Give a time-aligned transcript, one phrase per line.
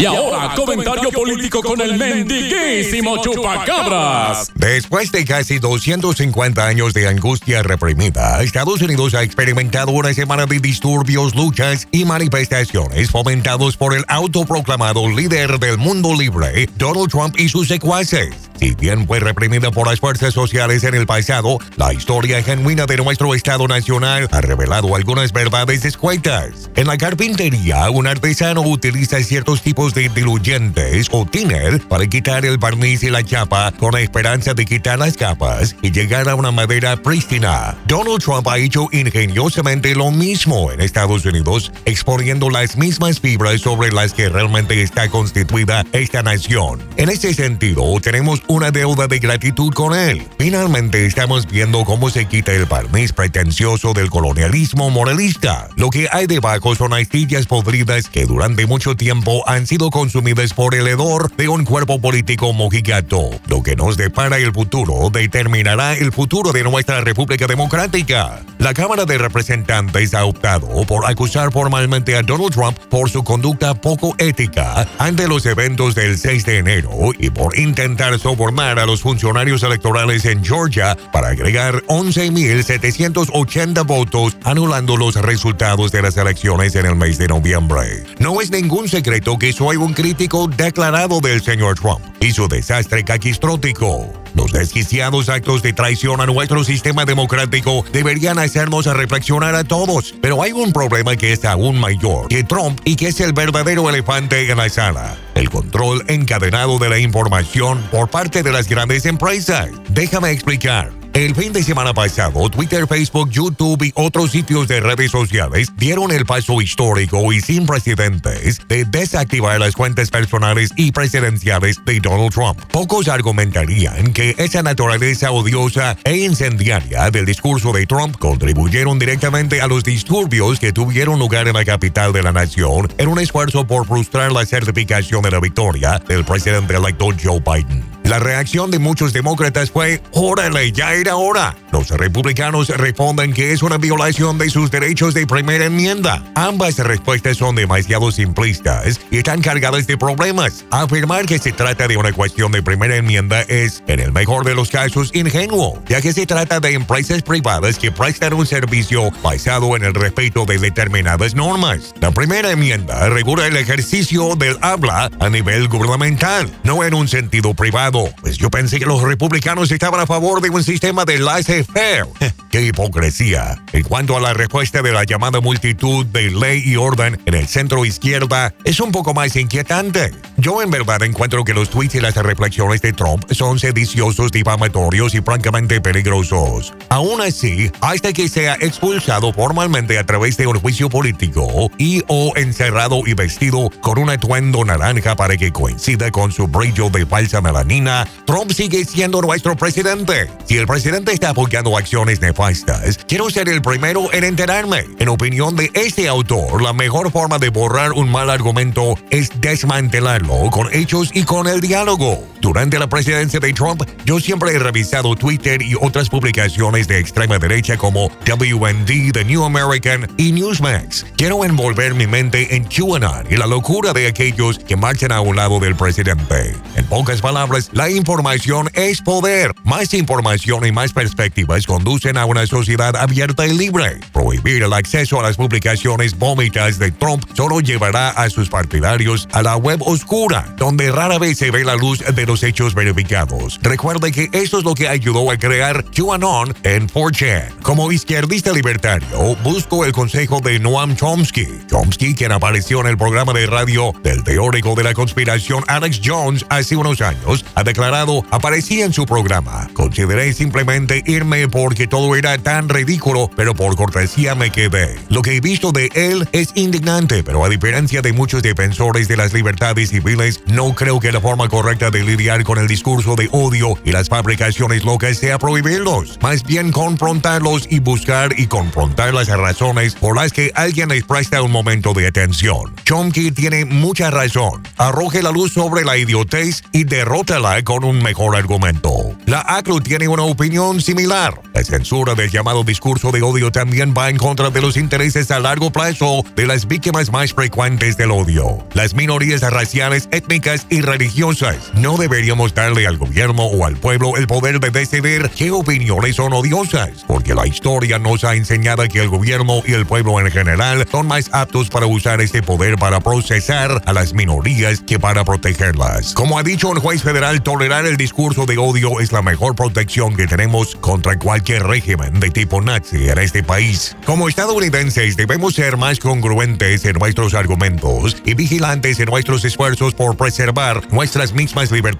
[0.00, 4.50] Y ahora, comentario político con el mendiguísimo Chupacabras.
[4.54, 10.58] Después de casi 250 años de angustia reprimida, Estados Unidos ha experimentado una semana de
[10.58, 17.50] disturbios, luchas y manifestaciones fomentados por el autoproclamado líder del mundo libre, Donald Trump y
[17.50, 18.49] sus secuaces.
[18.60, 22.98] Si bien fue reprimida por las fuerzas sociales en el pasado, la historia genuina de
[22.98, 26.70] nuestro Estado Nacional ha revelado algunas verdades escuetas.
[26.76, 32.58] En la carpintería, un artesano utiliza ciertos tipos de diluyentes o thinner para quitar el
[32.58, 36.50] barniz y la chapa con la esperanza de quitar las capas y llegar a una
[36.50, 37.78] madera prístina.
[37.86, 43.90] Donald Trump ha hecho ingeniosamente lo mismo en Estados Unidos, exponiendo las mismas fibras sobre
[43.90, 46.78] las que realmente está constituida esta nación.
[46.98, 50.26] En este sentido, tenemos una deuda de gratitud con él.
[50.36, 55.68] Finalmente estamos viendo cómo se quita el barniz pretencioso del colonialismo moralista.
[55.76, 60.74] Lo que hay debajo son astillas podridas que durante mucho tiempo han sido consumidas por
[60.74, 63.30] el hedor de un cuerpo político mojigato.
[63.46, 68.42] Lo que nos depara el futuro determinará el futuro de nuestra República Democrática.
[68.58, 73.74] La Cámara de Representantes ha optado por acusar formalmente a Donald Trump por su conducta
[73.74, 78.86] poco ética ante los eventos del 6 de enero y por intentar sobre formar a
[78.86, 86.74] los funcionarios electorales en Georgia para agregar 11.780 votos, anulando los resultados de las elecciones
[86.74, 88.02] en el mes de noviembre.
[88.18, 93.04] No es ningún secreto que soy un crítico declarado del señor Trump y su desastre
[93.04, 94.10] caquistrótico.
[94.34, 100.42] Los desquiciados actos de traición a nuestro sistema democrático deberían hacernos reflexionar a todos, pero
[100.42, 104.50] hay un problema que es aún mayor que Trump y que es el verdadero elefante
[104.50, 109.70] en la sala, el control encadenado de la información por parte de las grandes empresas.
[109.88, 110.99] Déjame explicar.
[111.20, 116.12] El fin de semana pasado, Twitter, Facebook, YouTube y otros sitios de redes sociales dieron
[116.12, 122.32] el paso histórico y sin precedentes de desactivar las cuentas personales y presidenciales de Donald
[122.32, 122.58] Trump.
[122.72, 129.66] Pocos argumentarían que esa naturaleza odiosa e incendiaria del discurso de Trump contribuyeron directamente a
[129.66, 133.86] los disturbios que tuvieron lugar en la capital de la nación en un esfuerzo por
[133.86, 137.99] frustrar la certificación de la victoria del presidente electo Joe Biden.
[138.10, 141.54] La reacción de muchos demócratas fue, órale, ya era hora.
[141.70, 146.20] Los republicanos responden que es una violación de sus derechos de primera enmienda.
[146.34, 150.64] Ambas respuestas son demasiado simplistas y están cargadas de problemas.
[150.72, 154.56] Afirmar que se trata de una cuestión de primera enmienda es, en el mejor de
[154.56, 159.76] los casos, ingenuo, ya que se trata de empresas privadas que prestan un servicio basado
[159.76, 161.94] en el respeto de determinadas normas.
[162.00, 167.54] La primera enmienda regula el ejercicio del habla a nivel gubernamental, no en un sentido
[167.54, 172.06] privado pues yo pensé que los republicanos estaban a favor de un sistema de laissez-faire.
[172.50, 173.62] ¡Qué hipocresía!
[173.72, 177.46] En cuanto a la respuesta de la llamada multitud de ley y orden en el
[177.46, 180.12] centro izquierda, es un poco más inquietante.
[180.40, 185.14] Yo en verdad encuentro que los tweets y las reflexiones de Trump son sediciosos, difamatorios
[185.14, 186.72] y francamente peligrosos.
[186.88, 192.32] Aún así, hasta que sea expulsado formalmente a través de un juicio político y o
[192.36, 197.42] encerrado y vestido con un atuendo naranja para que coincida con su brillo de falsa
[197.42, 200.30] melanina, Trump sigue siendo nuestro presidente.
[200.46, 204.86] Si el presidente está apoyando acciones nefastas, quiero ser el primero en enterarme.
[205.00, 210.29] En opinión de este autor, la mejor forma de borrar un mal argumento es desmantelarlo
[210.50, 212.24] con hechos y con el diálogo.
[212.50, 217.38] Durante la presidencia de Trump, yo siempre he revisado Twitter y otras publicaciones de extrema
[217.38, 221.06] derecha como WND, The New American y Newsmax.
[221.16, 225.36] Quiero envolver mi mente en QAnon y la locura de aquellos que marchan a un
[225.36, 226.56] lado del presidente.
[226.74, 229.52] En pocas palabras, la información es poder.
[229.62, 234.00] Más información y más perspectivas conducen a una sociedad abierta y libre.
[234.12, 239.42] Prohibir el acceso a las publicaciones vómitas de Trump solo llevará a sus partidarios a
[239.42, 243.58] la web oscura, donde rara vez se ve la luz de los hechos verificados.
[243.62, 247.60] Recuerde que esto es lo que ayudó a crear QAnon en 4chan.
[247.62, 251.46] Como izquierdista libertario, busco el consejo de Noam Chomsky.
[251.68, 256.46] Chomsky, quien apareció en el programa de radio del teórico de la conspiración Alex Jones
[256.48, 259.68] hace unos años, ha declarado, aparecía en su programa.
[259.74, 264.98] Consideré simplemente irme porque todo era tan ridículo, pero por cortesía me quedé.
[265.08, 269.16] Lo que he visto de él es indignante, pero a diferencia de muchos defensores de
[269.16, 273.16] las libertades civiles, no creo que la forma correcta de lidiar lidiar con el discurso
[273.16, 279.12] de odio y las fabricaciones locas sea prohibirlos, más bien confrontarlos y buscar y confrontar
[279.14, 282.74] las razones por las que alguien les presta un momento de atención.
[282.84, 284.62] Chomsky tiene mucha razón.
[284.76, 288.92] Arroje la luz sobre la idiotez y derrótala con un mejor argumento.
[289.26, 291.40] La ACLU tiene una opinión similar.
[291.54, 295.40] La censura del llamado discurso de odio también va en contra de los intereses a
[295.40, 301.72] largo plazo de las víctimas más frecuentes del odio, las minorías raciales, étnicas y religiosas.
[301.74, 306.34] No deberíamos darle al gobierno o al pueblo el poder de decidir qué opiniones son
[306.34, 310.86] odiosas, porque la historia nos ha enseñado que el gobierno y el pueblo en general
[310.90, 316.12] son más aptos para usar este poder para procesar a las minorías que para protegerlas.
[316.12, 320.14] Como ha dicho un juez federal, tolerar el discurso de odio es la mejor protección
[320.14, 323.96] que tenemos contra cualquier régimen de tipo nazi en este país.
[324.04, 330.18] Como estadounidenses debemos ser más congruentes en nuestros argumentos y vigilantes en nuestros esfuerzos por
[330.18, 331.99] preservar nuestras mismas libertades.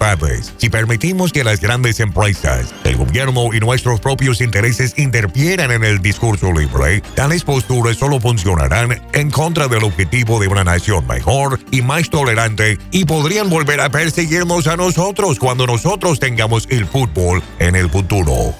[0.57, 6.01] Si permitimos que las grandes empresas, el gobierno y nuestros propios intereses interfieran en el
[6.01, 11.83] discurso libre, tales posturas solo funcionarán en contra del objetivo de una nación mejor y
[11.83, 17.75] más tolerante y podrían volver a perseguirnos a nosotros cuando nosotros tengamos el fútbol en
[17.75, 18.55] el futuro.